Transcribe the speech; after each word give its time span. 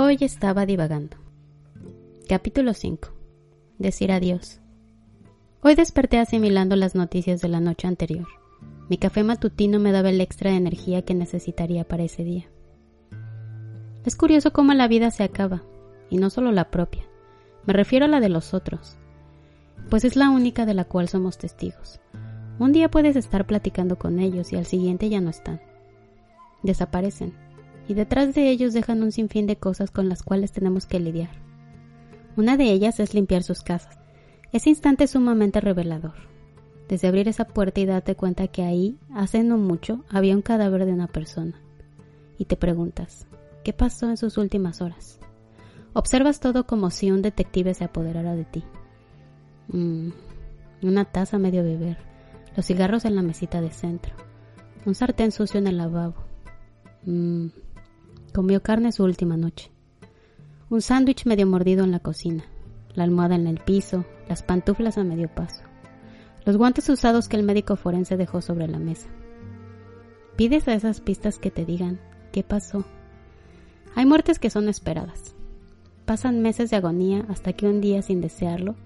Hoy 0.00 0.16
estaba 0.20 0.64
divagando. 0.64 1.16
Capítulo 2.28 2.72
5. 2.72 3.08
Decir 3.78 4.12
adiós. 4.12 4.60
Hoy 5.60 5.74
desperté 5.74 6.20
asimilando 6.20 6.76
las 6.76 6.94
noticias 6.94 7.40
de 7.40 7.48
la 7.48 7.58
noche 7.58 7.88
anterior. 7.88 8.28
Mi 8.88 8.96
café 8.96 9.24
matutino 9.24 9.80
me 9.80 9.90
daba 9.90 10.10
el 10.10 10.20
extra 10.20 10.52
de 10.52 10.56
energía 10.56 11.02
que 11.02 11.14
necesitaría 11.14 11.82
para 11.82 12.04
ese 12.04 12.22
día. 12.22 12.48
Es 14.04 14.14
curioso 14.14 14.52
cómo 14.52 14.72
la 14.72 14.86
vida 14.86 15.10
se 15.10 15.24
acaba, 15.24 15.64
y 16.10 16.18
no 16.18 16.30
solo 16.30 16.52
la 16.52 16.70
propia. 16.70 17.02
Me 17.66 17.72
refiero 17.72 18.04
a 18.04 18.08
la 18.08 18.20
de 18.20 18.28
los 18.28 18.54
otros, 18.54 18.98
pues 19.90 20.04
es 20.04 20.14
la 20.14 20.30
única 20.30 20.64
de 20.64 20.74
la 20.74 20.84
cual 20.84 21.08
somos 21.08 21.38
testigos. 21.38 22.00
Un 22.60 22.70
día 22.70 22.88
puedes 22.88 23.16
estar 23.16 23.48
platicando 23.48 23.98
con 23.98 24.20
ellos 24.20 24.52
y 24.52 24.56
al 24.56 24.66
siguiente 24.66 25.08
ya 25.08 25.20
no 25.20 25.30
están. 25.30 25.60
Desaparecen, 26.62 27.47
y 27.88 27.94
detrás 27.94 28.34
de 28.34 28.50
ellos 28.50 28.74
dejan 28.74 29.02
un 29.02 29.10
sinfín 29.10 29.46
de 29.46 29.56
cosas 29.56 29.90
con 29.90 30.08
las 30.08 30.22
cuales 30.22 30.52
tenemos 30.52 30.86
que 30.86 31.00
lidiar. 31.00 31.30
Una 32.36 32.56
de 32.56 32.70
ellas 32.70 33.00
es 33.00 33.14
limpiar 33.14 33.42
sus 33.42 33.62
casas. 33.62 33.98
Ese 34.52 34.68
instante 34.68 35.04
es 35.04 35.10
sumamente 35.10 35.60
revelador. 35.60 36.14
Desde 36.88 37.08
abrir 37.08 37.28
esa 37.28 37.46
puerta 37.46 37.80
y 37.80 37.86
darte 37.86 38.14
cuenta 38.14 38.46
que 38.46 38.62
ahí, 38.62 38.98
hace 39.12 39.42
no 39.42 39.58
mucho, 39.58 40.04
había 40.08 40.36
un 40.36 40.42
cadáver 40.42 40.86
de 40.86 40.92
una 40.92 41.08
persona. 41.08 41.60
Y 42.38 42.44
te 42.44 42.56
preguntas, 42.56 43.26
¿qué 43.64 43.72
pasó 43.72 44.08
en 44.08 44.16
sus 44.16 44.38
últimas 44.38 44.80
horas? 44.80 45.18
Observas 45.94 46.40
todo 46.40 46.66
como 46.66 46.90
si 46.90 47.10
un 47.10 47.22
detective 47.22 47.74
se 47.74 47.84
apoderara 47.84 48.36
de 48.36 48.44
ti. 48.44 48.64
Mm, 49.68 50.10
una 50.82 51.04
taza 51.06 51.38
medio 51.38 51.64
beber, 51.64 51.98
los 52.56 52.66
cigarros 52.66 53.04
en 53.04 53.16
la 53.16 53.22
mesita 53.22 53.60
de 53.60 53.70
centro, 53.70 54.14
un 54.86 54.94
sartén 54.94 55.32
sucio 55.32 55.58
en 55.58 55.66
el 55.66 55.78
lavabo. 55.78 56.14
Mm, 57.04 57.48
comió 58.32 58.62
carne 58.62 58.92
su 58.92 59.04
última 59.04 59.36
noche. 59.36 59.70
Un 60.70 60.82
sándwich 60.82 61.26
medio 61.26 61.46
mordido 61.46 61.84
en 61.84 61.92
la 61.92 62.00
cocina, 62.00 62.44
la 62.94 63.04
almohada 63.04 63.34
en 63.34 63.46
el 63.46 63.58
piso, 63.58 64.04
las 64.28 64.42
pantuflas 64.42 64.98
a 64.98 65.04
medio 65.04 65.28
paso, 65.28 65.62
los 66.44 66.56
guantes 66.56 66.88
usados 66.88 67.28
que 67.28 67.36
el 67.36 67.42
médico 67.42 67.76
forense 67.76 68.16
dejó 68.16 68.42
sobre 68.42 68.68
la 68.68 68.78
mesa. 68.78 69.08
Pides 70.36 70.68
a 70.68 70.74
esas 70.74 71.00
pistas 71.00 71.38
que 71.38 71.50
te 71.50 71.64
digan 71.64 72.00
qué 72.32 72.42
pasó. 72.42 72.84
Hay 73.94 74.06
muertes 74.06 74.38
que 74.38 74.50
son 74.50 74.68
esperadas, 74.68 75.34
Pasan 76.08 76.40
meses 76.40 76.70
de 76.70 76.76
agonía 76.76 77.26
hasta 77.28 77.52
que 77.52 77.66
un 77.66 77.82
día, 77.82 78.00
sin 78.00 78.22
desearlo, 78.22 78.76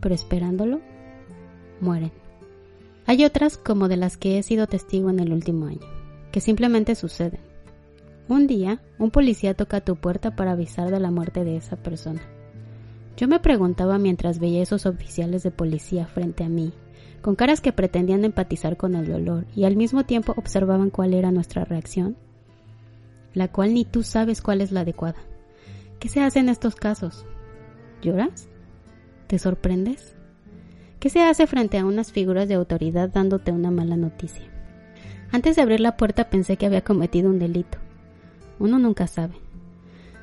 pero 0.00 0.14
esperándolo, 0.14 0.80
mueren. 1.82 2.12
Hay 3.04 3.26
otras, 3.26 3.58
como 3.58 3.88
de 3.88 3.98
las 3.98 4.16
que 4.16 4.38
he 4.38 4.42
sido 4.42 4.66
testigo 4.66 5.10
en 5.10 5.20
el 5.20 5.34
último 5.34 5.66
año, 5.66 5.86
que 6.32 6.40
simplemente 6.40 6.94
suceden. 6.94 7.40
Un 8.28 8.46
día, 8.46 8.80
un 8.98 9.10
policía 9.10 9.54
toca 9.54 9.78
a 9.78 9.84
tu 9.84 9.96
puerta 9.96 10.36
para 10.36 10.52
avisar 10.52 10.90
de 10.90 11.00
la 11.00 11.10
muerte 11.10 11.44
de 11.44 11.56
esa 11.56 11.76
persona. 11.76 12.22
Yo 13.16 13.28
me 13.28 13.40
preguntaba 13.40 13.98
mientras 13.98 14.38
veía 14.38 14.62
esos 14.62 14.86
oficiales 14.86 15.42
de 15.42 15.50
policía 15.50 16.06
frente 16.06 16.44
a 16.44 16.48
mí, 16.48 16.72
con 17.20 17.34
caras 17.34 17.60
que 17.60 17.72
pretendían 17.72 18.24
empatizar 18.24 18.76
con 18.76 18.94
el 18.94 19.06
dolor 19.06 19.46
y 19.54 19.64
al 19.64 19.76
mismo 19.76 20.04
tiempo 20.04 20.34
observaban 20.36 20.90
cuál 20.90 21.14
era 21.14 21.30
nuestra 21.30 21.64
reacción, 21.64 22.16
la 23.34 23.48
cual 23.48 23.74
ni 23.74 23.84
tú 23.84 24.02
sabes 24.02 24.40
cuál 24.40 24.60
es 24.60 24.72
la 24.72 24.80
adecuada. 24.80 25.20
¿Qué 25.98 26.08
se 26.08 26.20
hace 26.20 26.38
en 26.38 26.48
estos 26.48 26.74
casos? 26.76 27.26
¿Lloras? 28.02 28.48
¿Te 29.26 29.38
sorprendes? 29.38 30.14
¿Qué 31.00 31.10
se 31.10 31.22
hace 31.22 31.46
frente 31.46 31.78
a 31.78 31.84
unas 31.84 32.12
figuras 32.12 32.48
de 32.48 32.54
autoridad 32.54 33.08
dándote 33.08 33.50
una 33.50 33.70
mala 33.70 33.96
noticia? 33.96 34.46
Antes 35.32 35.56
de 35.56 35.62
abrir 35.62 35.80
la 35.80 35.96
puerta 35.96 36.30
pensé 36.30 36.56
que 36.56 36.66
había 36.66 36.82
cometido 36.82 37.28
un 37.28 37.38
delito. 37.38 37.81
Uno 38.62 38.78
nunca 38.78 39.08
sabe. 39.08 39.34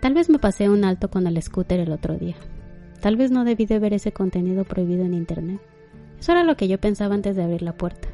Tal 0.00 0.14
vez 0.14 0.30
me 0.30 0.38
pasé 0.38 0.68
un 0.68 0.84
alto 0.84 1.10
con 1.10 1.26
el 1.26 1.42
scooter 1.42 1.80
el 1.80 1.90
otro 1.90 2.16
día. 2.16 2.36
Tal 3.00 3.16
vez 3.16 3.32
no 3.32 3.44
debí 3.44 3.66
de 3.66 3.80
ver 3.80 3.92
ese 3.92 4.12
contenido 4.12 4.62
prohibido 4.62 5.04
en 5.04 5.14
Internet. 5.14 5.60
Eso 6.20 6.30
era 6.30 6.44
lo 6.44 6.56
que 6.56 6.68
yo 6.68 6.78
pensaba 6.78 7.16
antes 7.16 7.34
de 7.34 7.42
abrir 7.42 7.62
la 7.62 7.72
puerta. 7.72 8.06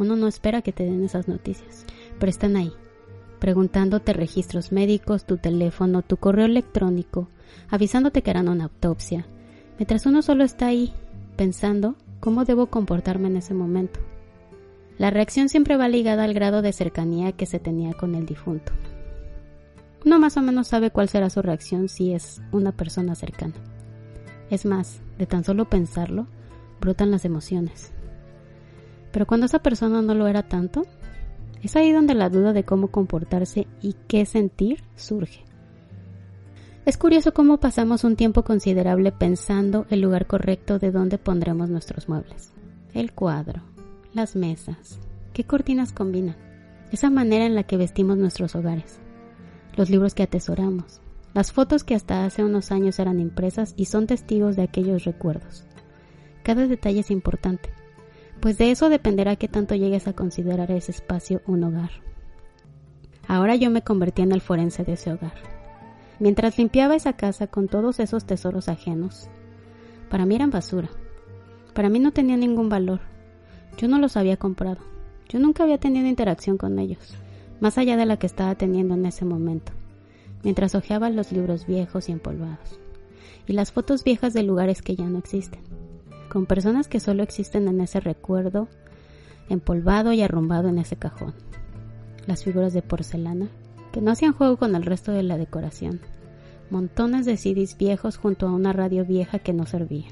Uno 0.00 0.16
no 0.16 0.26
espera 0.26 0.62
que 0.62 0.72
te 0.72 0.82
den 0.82 1.04
esas 1.04 1.28
noticias, 1.28 1.86
pero 2.18 2.28
están 2.28 2.56
ahí, 2.56 2.72
preguntándote 3.38 4.14
registros 4.14 4.72
médicos, 4.72 5.26
tu 5.26 5.36
teléfono, 5.36 6.02
tu 6.02 6.16
correo 6.16 6.46
electrónico, 6.46 7.28
avisándote 7.68 8.22
que 8.22 8.30
harán 8.30 8.48
una 8.48 8.64
autopsia, 8.64 9.26
mientras 9.78 10.06
uno 10.06 10.22
solo 10.22 10.42
está 10.42 10.66
ahí, 10.66 10.92
pensando 11.36 11.94
cómo 12.18 12.44
debo 12.44 12.66
comportarme 12.66 13.28
en 13.28 13.36
ese 13.36 13.54
momento. 13.54 14.00
La 14.98 15.10
reacción 15.10 15.48
siempre 15.48 15.76
va 15.76 15.86
ligada 15.86 16.24
al 16.24 16.34
grado 16.34 16.62
de 16.62 16.72
cercanía 16.72 17.30
que 17.30 17.46
se 17.46 17.60
tenía 17.60 17.92
con 17.92 18.16
el 18.16 18.26
difunto. 18.26 18.72
Uno 20.04 20.18
más 20.18 20.36
o 20.36 20.42
menos 20.42 20.68
sabe 20.68 20.90
cuál 20.90 21.08
será 21.08 21.30
su 21.30 21.42
reacción 21.42 21.88
si 21.88 22.12
es 22.12 22.40
una 22.52 22.72
persona 22.72 23.14
cercana. 23.14 23.54
Es 24.50 24.64
más, 24.64 25.00
de 25.18 25.26
tan 25.26 25.44
solo 25.44 25.68
pensarlo, 25.68 26.26
brotan 26.80 27.10
las 27.10 27.24
emociones. 27.24 27.92
Pero 29.12 29.26
cuando 29.26 29.46
esa 29.46 29.58
persona 29.58 30.00
no 30.02 30.14
lo 30.14 30.26
era 30.26 30.48
tanto, 30.48 30.84
es 31.62 31.76
ahí 31.76 31.92
donde 31.92 32.14
la 32.14 32.30
duda 32.30 32.52
de 32.52 32.64
cómo 32.64 32.88
comportarse 32.88 33.66
y 33.82 33.94
qué 34.06 34.24
sentir 34.26 34.84
surge. 34.94 35.44
Es 36.86 36.96
curioso 36.96 37.34
cómo 37.34 37.58
pasamos 37.58 38.04
un 38.04 38.16
tiempo 38.16 38.44
considerable 38.44 39.12
pensando 39.12 39.86
el 39.90 40.00
lugar 40.00 40.26
correcto 40.26 40.78
de 40.78 40.90
dónde 40.90 41.18
pondremos 41.18 41.68
nuestros 41.68 42.08
muebles. 42.08 42.52
El 42.94 43.12
cuadro, 43.12 43.60
las 44.14 44.36
mesas, 44.36 44.98
qué 45.34 45.44
cortinas 45.44 45.92
combinan, 45.92 46.36
esa 46.90 47.10
manera 47.10 47.44
en 47.44 47.54
la 47.54 47.64
que 47.64 47.76
vestimos 47.76 48.16
nuestros 48.16 48.54
hogares, 48.54 49.00
los 49.78 49.88
libros 49.88 50.14
que 50.14 50.24
atesoramos, 50.24 51.00
las 51.32 51.52
fotos 51.52 51.84
que 51.84 51.94
hasta 51.94 52.26
hace 52.26 52.44
unos 52.44 52.70
años 52.70 52.98
eran 52.98 53.18
impresas 53.18 53.72
y 53.78 53.86
son 53.86 54.06
testigos 54.06 54.56
de 54.56 54.64
aquellos 54.64 55.04
recuerdos. 55.04 55.64
Cada 56.42 56.66
detalle 56.66 57.00
es 57.00 57.10
importante 57.10 57.70
pues 58.40 58.56
de 58.58 58.70
eso 58.70 58.88
dependerá 58.88 59.36
qué 59.36 59.48
tanto 59.48 59.74
llegues 59.74 60.06
a 60.06 60.12
considerar 60.12 60.70
ese 60.70 60.92
espacio 60.92 61.42
un 61.46 61.64
hogar. 61.64 61.90
Ahora 63.26 63.56
yo 63.56 63.70
me 63.70 63.82
convertí 63.82 64.22
en 64.22 64.32
el 64.32 64.40
forense 64.40 64.84
de 64.84 64.92
ese 64.92 65.12
hogar. 65.12 65.34
Mientras 66.18 66.58
limpiaba 66.58 66.96
esa 66.96 67.12
casa 67.12 67.46
con 67.46 67.68
todos 67.68 68.00
esos 68.00 68.24
tesoros 68.24 68.68
ajenos, 68.68 69.28
para 70.08 70.24
mí 70.24 70.34
eran 70.34 70.50
basura. 70.50 70.88
Para 71.74 71.88
mí 71.88 71.98
no 71.98 72.12
tenía 72.12 72.36
ningún 72.36 72.68
valor. 72.68 73.00
Yo 73.76 73.88
no 73.88 73.98
los 73.98 74.16
había 74.16 74.36
comprado. 74.36 74.78
Yo 75.28 75.38
nunca 75.38 75.64
había 75.64 75.78
tenido 75.78 76.06
interacción 76.06 76.56
con 76.56 76.78
ellos, 76.78 77.14
más 77.60 77.78
allá 77.78 77.96
de 77.96 78.06
la 78.06 78.18
que 78.18 78.26
estaba 78.26 78.54
teniendo 78.54 78.94
en 78.94 79.06
ese 79.06 79.24
momento, 79.24 79.72
mientras 80.42 80.74
hojeaba 80.74 81.10
los 81.10 81.32
libros 81.32 81.66
viejos 81.66 82.08
y 82.08 82.12
empolvados, 82.12 82.78
y 83.46 83.52
las 83.52 83.72
fotos 83.72 84.04
viejas 84.04 84.34
de 84.34 84.42
lugares 84.42 84.82
que 84.82 84.96
ya 84.96 85.06
no 85.06 85.18
existen 85.18 85.60
con 86.28 86.46
personas 86.46 86.88
que 86.88 87.00
solo 87.00 87.22
existen 87.22 87.68
en 87.68 87.80
ese 87.80 88.00
recuerdo, 88.00 88.68
empolvado 89.48 90.12
y 90.12 90.22
arrumbado 90.22 90.68
en 90.68 90.78
ese 90.78 90.96
cajón. 90.96 91.34
Las 92.26 92.44
figuras 92.44 92.72
de 92.74 92.82
porcelana, 92.82 93.48
que 93.92 94.00
no 94.00 94.10
hacían 94.10 94.34
juego 94.34 94.58
con 94.58 94.74
el 94.74 94.84
resto 94.84 95.12
de 95.12 95.22
la 95.22 95.38
decoración. 95.38 96.00
Montones 96.70 97.24
de 97.24 97.38
CDs 97.38 97.78
viejos 97.78 98.18
junto 98.18 98.46
a 98.46 98.52
una 98.52 98.74
radio 98.74 99.04
vieja 99.06 99.38
que 99.38 99.54
no 99.54 99.64
servía. 99.64 100.08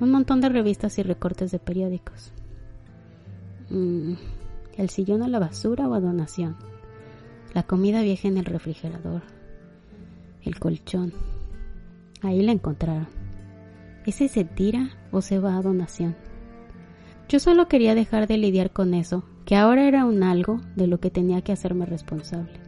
Un 0.00 0.10
montón 0.10 0.40
de 0.40 0.48
revistas 0.48 0.98
y 0.98 1.02
recortes 1.02 1.50
de 1.50 1.58
periódicos. 1.58 2.32
Mm, 3.68 4.14
el 4.76 4.90
sillón 4.90 5.22
a 5.22 5.28
la 5.28 5.38
basura 5.38 5.88
o 5.88 5.94
a 5.94 6.00
donación. 6.00 6.56
La 7.52 7.62
comida 7.62 8.02
vieja 8.02 8.28
en 8.28 8.38
el 8.38 8.44
refrigerador. 8.44 9.22
El 10.42 10.58
colchón. 10.58 11.12
Ahí 12.22 12.42
la 12.42 12.52
encontraron. 12.52 13.08
¿Ese 14.06 14.28
se 14.28 14.44
tira 14.44 14.90
o 15.12 15.22
se 15.22 15.38
va 15.38 15.56
a 15.56 15.62
donación? 15.62 16.16
Yo 17.28 17.38
solo 17.38 17.68
quería 17.68 17.94
dejar 17.94 18.26
de 18.26 18.36
lidiar 18.36 18.70
con 18.70 18.92
eso, 18.92 19.24
que 19.46 19.56
ahora 19.56 19.88
era 19.88 20.04
un 20.04 20.22
algo 20.22 20.60
de 20.76 20.86
lo 20.86 21.00
que 21.00 21.10
tenía 21.10 21.42
que 21.42 21.52
hacerme 21.52 21.86
responsable. 21.86 22.60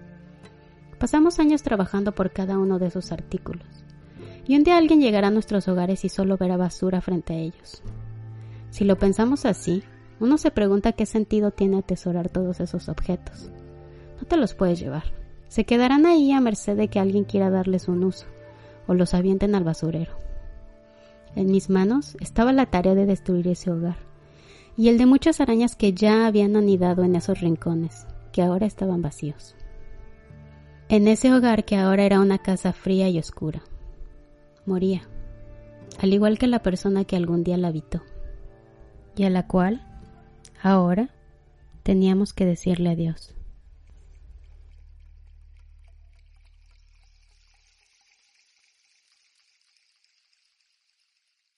Pasamos 0.99 1.39
años 1.39 1.63
trabajando 1.63 2.13
por 2.13 2.33
cada 2.33 2.59
uno 2.59 2.79
de 2.79 2.87
esos 2.87 3.13
artículos, 3.13 3.67
y 4.47 4.57
un 4.57 4.65
día 4.65 4.79
alguien 4.79 5.01
llegará 5.01 5.29
a 5.29 5.31
nuestros 5.31 5.69
hogares 5.69 6.05
y 6.05 6.09
solo 6.09 6.39
verá 6.39 6.57
basura 6.57 7.03
frente 7.03 7.35
a 7.35 7.39
ellos. 7.39 7.83
Si 8.71 8.85
lo 8.85 8.97
pensamos 8.97 9.45
así, 9.45 9.83
uno 10.21 10.39
se 10.39 10.51
pregunta 10.51 10.93
qué 10.93 11.07
sentido 11.07 11.51
tiene 11.51 11.79
atesorar 11.79 12.29
todos 12.29 12.61
esos 12.61 12.89
objetos. 12.89 13.51
No 14.21 14.27
te 14.27 14.37
los 14.37 14.55
puedes 14.55 14.81
llevar, 14.81 15.05
Se 15.49 15.65
quedarán 15.65 16.07
ahí 16.07 16.33
a 16.33 16.41
merced 16.41 16.77
de 16.77 16.89
que 16.89 16.99
alguien 16.99 17.25
quiera 17.25 17.51
darles 17.51 17.87
un 17.89 18.03
uso 18.03 18.27
o 18.89 18.95
los 18.95 19.15
avienten 19.15 19.55
al 19.55 19.65
basurero. 19.65 20.17
En 21.37 21.51
mis 21.51 21.71
manos 21.71 22.17
estaba 22.21 22.53
la 22.53 22.67
tarea 22.67 22.95
de 22.95 23.07
destruir 23.07 23.47
ese 23.49 23.71
hogar 23.71 23.97
y 24.77 24.89
el 24.89 24.99
de 24.99 25.07
muchas 25.07 25.41
arañas 25.41 25.77
que 25.77 25.93
ya 25.93 26.27
habían 26.27 26.57
anidado 26.57 27.03
en 27.03 27.17
esos 27.17 27.41
rincones, 27.41 28.07
que 28.33 28.43
ahora 28.43 28.67
estaban 28.67 29.03
vacíos. 29.03 29.55
En 30.89 31.09
ese 31.09 31.33
hogar 31.33 31.65
que 31.65 31.77
ahora 31.77 32.05
era 32.05 32.21
una 32.21 32.39
casa 32.39 32.73
fría 32.73 33.09
y 33.09 33.19
oscura. 33.19 33.63
Moría, 34.67 35.09
al 35.99 36.13
igual 36.13 36.39
que 36.39 36.47
la 36.47 36.63
persona 36.63 37.05
que 37.05 37.17
algún 37.17 37.43
día 37.43 37.57
la 37.57 37.69
habitó, 37.69 38.03
y 39.17 39.25
a 39.25 39.31
la 39.31 39.47
cual, 39.47 39.87
ahora, 40.63 41.11
teníamos 41.83 42.33
que 42.33 42.47
decirle 42.47 42.91
adiós. 42.91 43.36